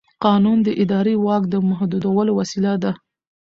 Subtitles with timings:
[0.25, 2.91] قانون د اداري واک د محدودولو وسیله ده.